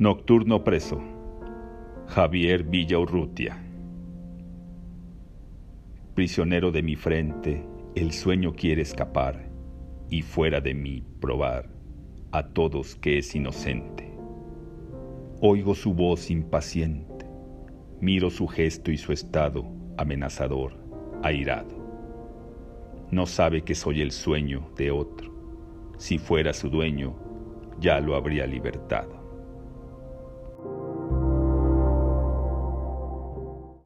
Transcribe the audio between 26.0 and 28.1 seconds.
fuera su dueño, ya